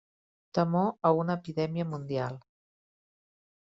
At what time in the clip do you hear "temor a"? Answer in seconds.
0.57-1.11